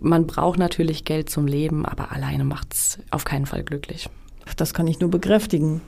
man 0.00 0.26
braucht 0.26 0.59
natürlich 0.59 1.05
Geld 1.05 1.31
zum 1.31 1.47
Leben, 1.47 1.87
aber 1.87 2.12
alleine 2.12 2.45
macht 2.45 2.75
es 2.75 2.99
auf 3.11 3.25
keinen 3.25 3.47
Fall 3.47 3.62
glücklich. 3.62 4.09
Das 4.57 4.75
kann 4.75 4.87
ich 4.87 5.00
nur 5.00 5.11
bekräftigen. 5.11 5.81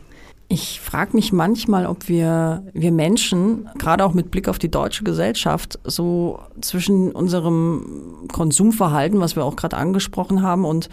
Ich 0.49 0.81
frage 0.81 1.17
mich 1.17 1.33
manchmal, 1.33 1.87
ob 1.87 2.09
wir, 2.09 2.65
wir 2.75 2.93
Menschen, 2.93 3.69
gerade 3.79 4.05
auch 4.05 4.13
mit 4.13 4.31
Blick 4.31 4.49
auf 4.49 4.59
die 4.59 4.71
deutsche 4.71 5.03
Gesellschaft, 5.03 5.79
so 5.85 6.39
zwischen 6.61 7.13
unserem 7.13 8.27
Konsumverhalten, 8.31 9.21
was 9.21 9.37
wir 9.37 9.45
auch 9.45 9.57
gerade 9.57 9.77
angesprochen 9.77 10.43
haben, 10.43 10.65
und 10.65 10.91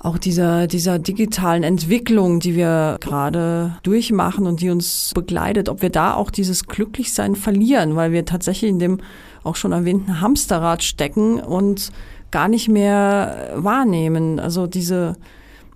auch 0.00 0.18
dieser, 0.18 0.68
dieser 0.68 0.98
digitalen 0.98 1.64
Entwicklung, 1.64 2.38
die 2.38 2.54
wir 2.54 2.98
gerade 3.00 3.78
durchmachen 3.82 4.46
und 4.46 4.60
die 4.60 4.70
uns 4.70 5.12
begleitet, 5.14 5.68
ob 5.68 5.82
wir 5.82 5.90
da 5.90 6.14
auch 6.14 6.30
dieses 6.30 6.66
Glücklichsein 6.66 7.34
verlieren, 7.34 7.96
weil 7.96 8.12
wir 8.12 8.24
tatsächlich 8.24 8.70
in 8.70 8.78
dem 8.78 9.00
auch 9.42 9.56
schon 9.56 9.72
erwähnten 9.72 10.20
Hamsterrad 10.20 10.84
stecken 10.84 11.40
und 11.40 11.90
gar 12.30 12.48
nicht 12.48 12.68
mehr 12.68 13.52
wahrnehmen. 13.56 14.38
Also 14.38 14.68
diese, 14.68 15.16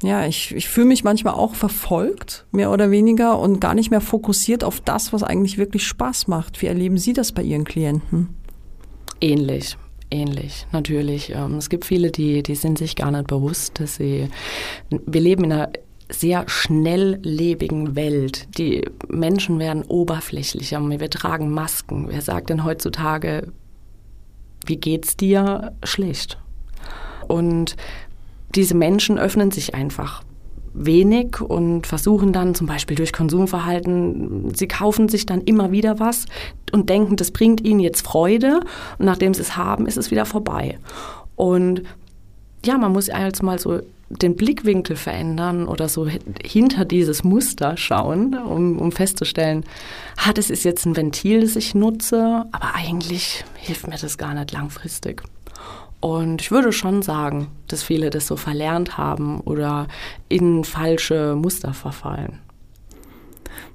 ja, 0.03 0.27
ich, 0.27 0.55
ich 0.55 0.69
fühle 0.69 0.87
mich 0.87 1.03
manchmal 1.03 1.35
auch 1.35 1.57
verfolgt, 1.57 2.47
mehr 2.53 2.71
oder 2.71 2.93
weniger, 2.93 3.41
und 3.41 3.61
gar 3.61 3.75
nicht 3.75 3.91
mehr 3.91 4.01
fokussiert 4.01 4.63
auf 4.63 4.81
das, 4.81 5.13
was 5.13 5.25
eigentlich 5.25 5.59
wirklich 5.59 5.85
Spaß 5.85 6.29
macht. 6.29 6.63
Wie 6.63 6.67
erleben 6.67 6.99
Sie 6.99 7.13
das 7.13 7.33
bei 7.33 7.43
Ihren 7.43 7.65
Klienten? 7.65 8.37
Ähnlich. 9.21 9.77
Ähnlich, 10.13 10.67
natürlich. 10.73 11.31
Ähm, 11.31 11.57
Es 11.57 11.71
gibt 11.71 11.87
viele, 11.87 12.11
die, 12.11 12.43
die 12.43 12.55
sind 12.55 12.77
sich 12.77 12.97
gar 12.97 13.11
nicht 13.11 13.29
bewusst, 13.29 13.81
dass 13.81 13.97
sie, 13.97 14.29
wir 14.91 15.21
leben 15.23 15.45
in 15.45 15.53
einer 15.53 15.73
sehr 16.11 16.45
schnelllebigen 16.47 17.97
Welt. 17.97 18.47
Die 18.59 18.85
Menschen 19.09 19.59
werden 19.59 19.85
oberflächlicher. 19.85 20.83
Wir 20.87 21.09
tragen 21.09 21.51
Masken. 21.51 22.09
Wer 22.11 22.21
sagt 22.21 22.51
denn 22.51 22.63
heutzutage, 22.63 23.51
wie 24.67 24.77
geht's 24.77 25.17
dir? 25.17 25.73
Schlecht. 25.83 26.39
Und 27.27 27.77
diese 28.55 28.75
Menschen 28.75 29.19
öffnen 29.19 29.51
sich 29.51 29.75
einfach 29.75 30.23
wenig 30.75 31.41
und 31.41 31.87
versuchen 31.87 32.33
dann 32.33 32.55
zum 32.55 32.67
Beispiel 32.67 32.97
durch 32.97 33.13
Konsumverhalten, 33.13 34.55
sie 34.55 34.69
kaufen 34.69 35.09
sich 35.09 35.27
dann 35.27 35.43
immer 35.43 35.71
wieder 35.71 36.01
was 36.01 36.27
und 36.73 36.89
denken, 36.89 37.17
das 37.17 37.31
bringt 37.31 37.61
ihnen 37.61 37.81
jetzt 37.81 38.07
Freude 38.07 38.61
und 38.99 39.07
nachdem 39.07 39.35
sie 39.35 39.43
es 39.43 39.57
haben, 39.57 39.87
ist 39.87 39.99
es 39.99 40.11
wieder 40.11 40.25
vorbei. 40.25 40.79
Und 41.37 41.83
ja, 42.65 42.79
man 42.79 42.93
muss 42.93 43.09
jetzt 43.09 43.43
mal 43.43 43.59
so 43.59 43.81
den 44.09 44.37
Blickwinkel 44.37 44.97
verändern 44.97 45.67
oder 45.67 45.89
so 45.89 46.07
hinter 46.45 46.85
dieses 46.85 47.25
Muster 47.25 47.77
schauen, 47.77 48.35
um, 48.35 48.79
um 48.79 48.93
festzustellen, 48.93 49.65
ah, 50.17 50.33
das 50.33 50.51
ist 50.51 50.65
jetzt 50.65 50.85
ein 50.85 50.97
Ventil, 50.97 51.41
das 51.41 51.57
ich 51.57 51.75
nutze, 51.75 52.45
aber 52.53 52.75
eigentlich 52.75 53.45
hilft 53.57 53.89
mir 53.89 53.97
das 53.97 54.19
gar 54.19 54.35
nicht 54.35 54.53
langfristig. 54.53 55.23
Und 56.03 56.43
ich 56.43 56.51
würde 56.51 56.73
schon 56.73 57.01
sagen, 57.03 57.47
dass 57.69 57.85
viele 57.85 58.11
das 58.11 58.27
so 58.27 58.37
verlernt 58.37 58.99
haben 58.99 59.41
oder 59.41 59.87
in 60.29 60.65
falsche 60.65 61.37
Muster 61.37 61.75
verfallen. 61.75 62.41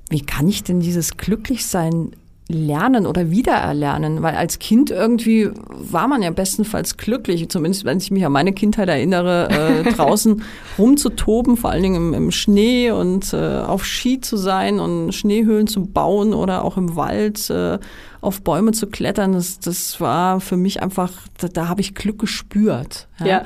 Wie 0.10 0.26
kann 0.26 0.50
ich 0.50 0.62
denn 0.66 0.82
dieses 0.82 1.16
Glücklichsein 1.16 2.12
lernen 2.50 3.06
oder 3.06 3.32
wiedererlernen? 3.32 4.22
Weil 4.22 4.36
als 4.36 4.60
Kind 4.60 4.90
irgendwie 4.90 5.50
war 5.70 6.08
man 6.08 6.22
ja 6.22 6.32
bestenfalls 6.32 6.98
glücklich, 6.98 7.50
zumindest 7.50 7.86
wenn 7.86 7.98
ich 7.98 8.12
mich 8.12 8.26
an 8.26 8.32
meine 8.32 8.54
Kindheit 8.54 8.90
erinnere, 8.90 9.50
äh, 9.50 9.84
draußen 9.94 10.44
rumzutoben, 10.78 11.58
vor 11.58 11.72
allen 11.72 11.84
Dingen 11.84 11.96
im, 11.96 12.14
im 12.14 12.32
Schnee 12.32 12.92
und 12.92 13.34
äh, 13.34 13.60
auf 13.60 13.86
Ski 13.86 14.22
zu 14.22 14.38
sein 14.38 14.80
und 14.80 15.14
Schneehöhlen 15.14 15.68
zu 15.68 15.86
bauen 15.86 16.34
oder 16.34 16.64
auch 16.64 16.78
im 16.78 16.96
Wald 16.96 17.50
äh, 17.50 17.80
auf 18.22 18.42
Bäume 18.42 18.72
zu 18.72 18.88
klettern. 18.88 19.34
Das, 19.34 19.60
das 19.60 20.00
war 20.02 20.40
für 20.40 20.58
mich 20.58 20.82
einfach, 20.82 21.12
da, 21.38 21.48
da 21.48 21.68
habe 21.68 21.82
ich 21.82 21.96
Glück 21.96 22.20
gespürt. 22.20 23.08
Ja. 23.24 23.44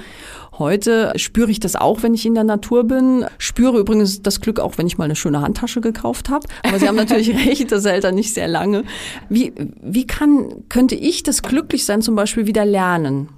Heute 0.60 1.14
spüre 1.16 1.50
ich 1.50 1.60
das 1.60 1.76
auch, 1.76 2.04
wenn 2.04 2.14
ich 2.14 2.26
in 2.26 2.34
der 2.34 2.44
Natur 2.44 2.84
bin. 2.84 3.26
Spüre 3.38 3.80
übrigens 3.80 4.22
das 4.22 4.42
Glück 4.42 4.60
auch, 4.60 4.78
wenn 4.78 4.86
ich 4.86 4.98
mal 4.98 5.06
eine 5.06 5.16
schöne 5.16 5.42
Handtasche 5.42 5.80
gekauft 5.80 6.30
habe. 6.30 6.48
Aber 6.64 6.78
Sie 6.78 6.88
haben 6.88 6.98
natürlich 6.98 7.30
recht, 7.48 7.72
das 7.72 7.86
hält 7.86 8.04
dann 8.04 8.16
nicht 8.16 8.34
sehr 8.34 8.48
lange. 8.48 8.84
Wie, 9.30 9.54
wie 9.82 10.06
kann, 10.06 10.64
könnte 10.68 10.96
ich 10.96 11.24
das 11.24 11.42
Glücklichsein 11.42 12.02
zum 12.02 12.16
Beispiel 12.16 12.48
wieder 12.48 12.66
lernen? 12.66 13.30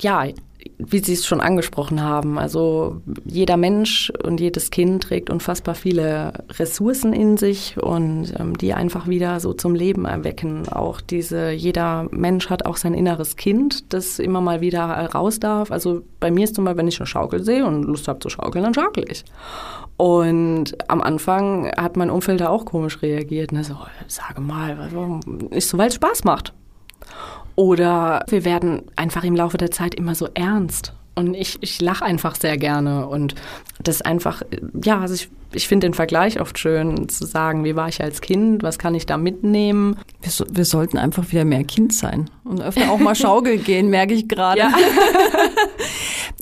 Ja, 0.00 0.24
wie 0.78 0.98
Sie 0.98 1.12
es 1.12 1.26
schon 1.26 1.40
angesprochen 1.40 2.02
haben, 2.02 2.38
also 2.38 3.00
jeder 3.24 3.56
Mensch 3.56 4.12
und 4.24 4.40
jedes 4.40 4.70
Kind 4.70 5.04
trägt 5.04 5.30
unfassbar 5.30 5.74
viele 5.74 6.44
Ressourcen 6.50 7.12
in 7.12 7.36
sich 7.36 7.76
und 7.80 8.34
ähm, 8.38 8.58
die 8.58 8.74
einfach 8.74 9.06
wieder 9.06 9.38
so 9.38 9.52
zum 9.52 9.74
Leben 9.74 10.04
erwecken. 10.04 10.68
Auch 10.68 11.00
diese, 11.00 11.50
jeder 11.50 12.08
Mensch 12.10 12.50
hat 12.50 12.66
auch 12.66 12.76
sein 12.76 12.94
inneres 12.94 13.36
Kind, 13.36 13.92
das 13.92 14.18
immer 14.18 14.40
mal 14.40 14.60
wieder 14.60 14.84
raus 15.14 15.38
darf. 15.38 15.70
Also 15.70 16.02
bei 16.18 16.30
mir 16.30 16.44
ist 16.44 16.56
zum 16.56 16.64
Beispiel, 16.64 16.78
wenn 16.78 16.88
ich 16.88 16.98
eine 16.98 17.06
Schaukel 17.06 17.44
sehe 17.44 17.64
und 17.64 17.84
Lust 17.84 18.08
habe 18.08 18.18
zu 18.18 18.28
schaukeln, 18.28 18.64
dann 18.64 18.74
schaukel 18.74 19.04
ich. 19.08 19.24
Und 19.96 20.76
am 20.88 21.00
Anfang 21.00 21.70
hat 21.76 21.96
mein 21.96 22.10
Umfeld 22.10 22.40
da 22.40 22.48
auch 22.48 22.64
komisch 22.64 23.00
reagiert. 23.00 23.52
Ne? 23.52 23.62
So, 23.62 23.76
sage 24.08 24.40
mal? 24.40 24.90
Ist 25.50 25.68
so, 25.68 25.78
weil 25.78 25.88
es 25.88 25.94
Spaß 25.94 26.24
macht. 26.24 26.52
Oder 27.56 28.24
wir 28.28 28.44
werden 28.44 28.82
einfach 28.96 29.24
im 29.24 29.36
Laufe 29.36 29.58
der 29.58 29.70
Zeit 29.70 29.94
immer 29.94 30.14
so 30.14 30.28
ernst. 30.34 30.92
Und 31.14 31.34
ich, 31.34 31.58
ich 31.60 31.80
lache 31.80 32.04
einfach 32.04 32.34
sehr 32.34 32.56
gerne. 32.56 33.06
Und 33.06 33.34
das 33.82 34.02
einfach, 34.02 34.42
ja, 34.82 35.00
also 35.00 35.14
ich, 35.14 35.28
ich 35.52 35.68
finde 35.68 35.86
den 35.86 35.94
Vergleich 35.94 36.40
oft 36.40 36.58
schön, 36.58 37.08
zu 37.08 37.24
sagen, 37.24 37.64
wie 37.64 37.76
war 37.76 37.88
ich 37.88 38.02
als 38.02 38.20
Kind, 38.20 38.64
was 38.64 38.78
kann 38.78 38.94
ich 38.94 39.06
da 39.06 39.16
mitnehmen. 39.16 39.96
Wir, 40.20 40.32
so, 40.32 40.44
wir 40.50 40.64
sollten 40.64 40.98
einfach 40.98 41.30
wieder 41.30 41.44
mehr 41.44 41.62
Kind 41.62 41.94
sein 41.94 42.28
und 42.42 42.60
öfter 42.60 42.90
auch 42.90 42.98
mal 42.98 43.14
Schaukel 43.14 43.58
gehen, 43.58 43.90
merke 43.90 44.14
ich 44.14 44.26
gerade. 44.26 44.58
Ja. 44.58 44.72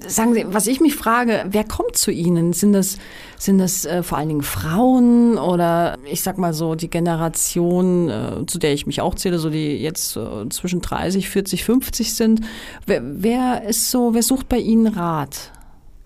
Sagen 0.06 0.34
Sie, 0.34 0.44
was 0.48 0.66
ich 0.66 0.80
mich 0.80 0.94
frage, 0.94 1.44
wer 1.48 1.64
kommt 1.64 1.96
zu 1.96 2.10
Ihnen? 2.10 2.52
Sind 2.52 2.72
das, 2.72 2.98
sind 3.38 3.58
das 3.58 3.84
äh, 3.84 4.02
vor 4.02 4.18
allen 4.18 4.28
Dingen 4.28 4.42
Frauen 4.42 5.38
oder 5.38 5.98
ich 6.04 6.22
sag 6.22 6.38
mal 6.38 6.54
so 6.54 6.74
die 6.74 6.90
Generation, 6.90 8.08
äh, 8.08 8.46
zu 8.46 8.58
der 8.58 8.72
ich 8.72 8.86
mich 8.86 9.00
auch 9.00 9.14
zähle, 9.14 9.38
so 9.38 9.50
die 9.50 9.76
jetzt 9.76 10.16
äh, 10.16 10.48
zwischen 10.50 10.80
30, 10.80 11.28
40, 11.28 11.64
50 11.64 12.14
sind? 12.14 12.40
Wer, 12.86 13.02
wer 13.04 13.64
ist 13.64 13.90
so, 13.90 14.14
wer 14.14 14.22
sucht 14.22 14.48
bei 14.48 14.58
Ihnen 14.58 14.86
Rat? 14.88 15.52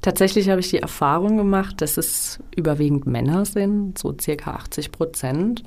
Tatsächlich 0.02 0.48
habe 0.50 0.60
ich 0.60 0.70
die 0.70 0.78
Erfahrung 0.78 1.36
gemacht, 1.36 1.80
dass 1.80 1.96
es 1.96 2.38
überwiegend 2.54 3.06
Männer 3.06 3.44
sind, 3.44 3.98
so 3.98 4.14
circa 4.20 4.52
80 4.52 4.92
Prozent, 4.92 5.64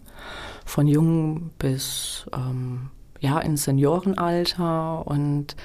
von 0.66 0.88
jung 0.88 1.50
bis 1.60 2.26
ähm, 2.34 2.90
ja 3.20 3.40
ins 3.40 3.64
Seniorenalter 3.66 5.06
und 5.06 5.56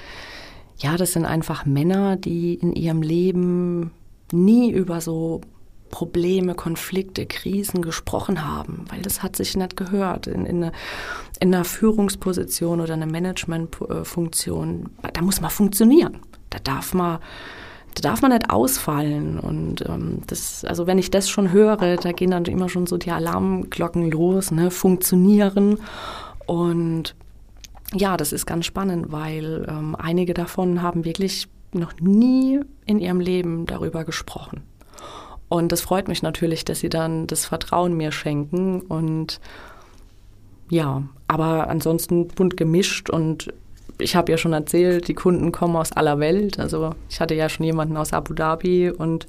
ja, 0.77 0.97
das 0.97 1.13
sind 1.13 1.25
einfach 1.25 1.65
Männer, 1.65 2.15
die 2.17 2.55
in 2.55 2.73
ihrem 2.73 3.01
Leben 3.01 3.91
nie 4.31 4.71
über 4.71 5.01
so 5.01 5.41
Probleme, 5.89 6.55
Konflikte, 6.55 7.25
Krisen 7.25 7.81
gesprochen 7.81 8.45
haben, 8.45 8.85
weil 8.89 9.01
das 9.01 9.23
hat 9.23 9.35
sich 9.37 9.55
nicht 9.55 9.77
gehört. 9.77 10.27
In, 10.27 10.45
in, 10.45 10.63
eine, 10.63 10.71
in 11.39 11.53
einer 11.53 11.63
Führungsposition 11.63 12.81
oder 12.81 12.95
einer 12.95 13.05
Managementfunktion, 13.05 14.89
da 15.13 15.21
muss 15.21 15.39
man 15.39 15.51
funktionieren. 15.51 16.19
Da 16.49 16.59
darf 16.59 16.93
man, 16.93 17.19
da 17.93 18.01
darf 18.01 18.21
man 18.21 18.31
nicht 18.31 18.49
ausfallen. 18.49 19.39
Und 19.39 19.87
ähm, 19.87 20.19
das, 20.27 20.65
also 20.65 20.85
wenn 20.85 20.97
ich 20.97 21.11
das 21.11 21.29
schon 21.29 21.53
höre, 21.53 21.77
da 21.95 22.11
gehen 22.11 22.31
dann 22.31 22.43
immer 22.45 22.67
schon 22.67 22.87
so 22.87 22.97
die 22.97 23.11
Alarmglocken 23.11 24.11
los, 24.11 24.51
ne? 24.51 24.71
funktionieren. 24.71 25.79
Und 26.45 27.15
ja, 27.95 28.17
das 28.17 28.33
ist 28.33 28.45
ganz 28.45 28.65
spannend, 28.65 29.11
weil 29.11 29.65
ähm, 29.69 29.95
einige 29.97 30.33
davon 30.33 30.81
haben 30.81 31.05
wirklich 31.05 31.47
noch 31.73 31.93
nie 31.99 32.59
in 32.85 32.99
ihrem 32.99 33.19
Leben 33.19 33.65
darüber 33.65 34.03
gesprochen. 34.05 34.63
Und 35.47 35.71
das 35.71 35.81
freut 35.81 36.07
mich 36.07 36.21
natürlich, 36.21 36.65
dass 36.65 36.79
sie 36.79 36.89
dann 36.89 37.27
das 37.27 37.45
Vertrauen 37.45 37.95
mir 37.95 38.11
schenken. 38.11 38.81
Und 38.81 39.39
ja, 40.69 41.03
aber 41.27 41.69
ansonsten 41.69 42.27
bunt 42.27 42.57
gemischt 42.57 43.09
und 43.09 43.53
ich 43.97 44.15
habe 44.15 44.31
ja 44.31 44.37
schon 44.37 44.53
erzählt, 44.53 45.07
die 45.07 45.13
Kunden 45.13 45.51
kommen 45.51 45.75
aus 45.75 45.93
aller 45.93 46.19
Welt. 46.19 46.59
Also 46.59 46.95
ich 47.09 47.21
hatte 47.21 47.35
ja 47.35 47.47
schon 47.47 47.65
jemanden 47.65 47.95
aus 47.95 48.11
Abu 48.11 48.33
Dhabi 48.33 48.91
und 48.91 49.27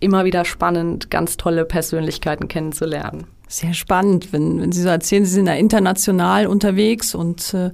immer 0.00 0.24
wieder 0.24 0.44
spannend, 0.44 1.10
ganz 1.10 1.36
tolle 1.36 1.64
Persönlichkeiten 1.64 2.48
kennenzulernen. 2.48 3.26
Sehr 3.52 3.74
spannend, 3.74 4.32
wenn, 4.32 4.60
wenn 4.60 4.70
Sie 4.70 4.80
so 4.80 4.88
erzählen, 4.88 5.24
Sie 5.24 5.34
sind 5.34 5.46
da 5.46 5.54
international 5.54 6.46
unterwegs 6.46 7.16
und 7.16 7.52
äh, 7.52 7.72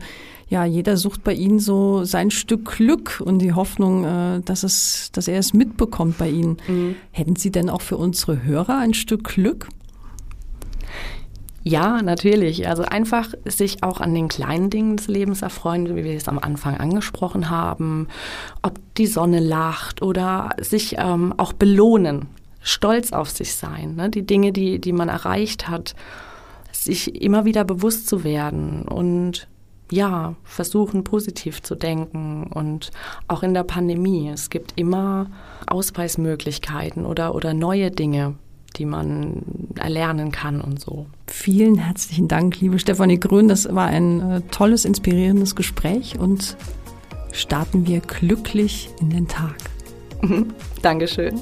ja, 0.49 0.65
jeder 0.65 0.97
sucht 0.97 1.23
bei 1.23 1.35
Ihnen 1.35 1.59
so 1.59 2.03
sein 2.05 2.31
Stück 2.31 2.77
Glück 2.77 3.23
und 3.23 3.41
die 3.41 3.53
Hoffnung, 3.53 4.05
äh, 4.05 4.41
dass, 4.41 4.63
es, 4.63 5.11
dass 5.13 5.29
er 5.29 5.39
es 5.39 5.53
mitbekommt 5.53 6.17
bei 6.17 6.31
Ihnen. 6.31 6.57
Mhm. 6.67 6.97
Hätten 7.11 7.37
Sie 7.37 7.51
denn 7.51 7.69
auch 7.69 7.83
für 7.83 7.99
unsere 7.99 8.43
Hörer 8.43 8.79
ein 8.79 8.95
Stück 8.95 9.25
Glück? 9.25 9.69
Ja, 11.63 12.01
natürlich. 12.01 12.67
Also 12.67 12.85
einfach 12.85 13.35
sich 13.45 13.83
auch 13.83 14.01
an 14.01 14.15
den 14.15 14.29
kleinen 14.29 14.71
Dingen 14.71 14.97
des 14.97 15.09
Lebens 15.09 15.43
erfreuen, 15.43 15.95
wie 15.95 16.05
wir 16.05 16.17
es 16.17 16.27
am 16.27 16.39
Anfang 16.39 16.79
angesprochen 16.79 17.51
haben. 17.51 18.09
Ob 18.63 18.79
die 18.95 19.09
Sonne 19.09 19.41
lacht 19.41 20.01
oder 20.01 20.57
sich 20.59 20.97
ähm, 20.99 21.35
auch 21.37 21.53
belohnen, 21.53 22.29
stolz 22.67 23.13
auf 23.13 23.31
sich 23.31 23.55
sein, 23.55 23.95
ne? 23.95 24.11
die 24.11 24.27
Dinge, 24.27 24.53
die, 24.53 24.81
die 24.81 24.93
man 24.93 25.09
erreicht 25.09 25.69
hat, 25.69 25.95
sich 26.73 27.23
immer 27.23 27.45
wieder 27.45 27.65
bewusst 27.65 28.09
zu 28.09 28.25
werden 28.25 28.83
und 28.83 29.47
ja, 29.91 30.35
versuchen 30.43 31.05
positiv 31.05 31.63
zu 31.63 31.77
denken 31.77 32.51
und 32.53 32.91
auch 33.29 33.45
in 33.45 33.55
der 33.55 33.63
Pandemie. 33.63 34.29
Es 34.29 34.51
gibt 34.51 34.73
immer 34.75 35.31
Ausweismöglichkeiten 35.69 37.07
oder, 37.07 37.37
oder 37.37 37.55
neue 37.55 37.93
Dinge, 37.93 38.35
die 38.77 38.85
man 38.85 39.45
erlernen 39.77 40.33
kann 40.33 40.61
und 40.61 40.81
so. 40.81 41.07
Vielen 41.29 41.79
herzlichen 41.79 42.27
Dank, 42.27 42.61
liebe 42.61 42.81
Stefanie 42.81 43.21
Grün. 43.21 43.47
Das 43.47 43.73
war 43.73 43.87
ein 43.87 44.21
äh, 44.29 44.41
tolles, 44.51 44.85
inspirierendes 44.85 45.55
Gespräch 45.55 46.19
und 46.19 46.57
starten 47.31 47.87
wir 47.87 48.01
glücklich 48.01 48.91
in 49.01 49.11
den 49.11 49.29
Tag. 49.29 49.55
Dankeschön. 50.83 51.41